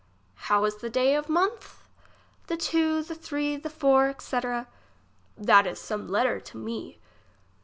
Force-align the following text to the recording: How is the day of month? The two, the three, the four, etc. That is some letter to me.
How 0.49 0.65
is 0.65 0.77
the 0.77 0.89
day 0.89 1.13
of 1.13 1.29
month? 1.29 1.87
The 2.47 2.57
two, 2.57 3.03
the 3.03 3.13
three, 3.13 3.55
the 3.55 3.69
four, 3.69 4.07
etc. 4.09 4.65
That 5.37 5.67
is 5.67 5.77
some 5.79 6.07
letter 6.07 6.39
to 6.39 6.57
me. 6.57 6.97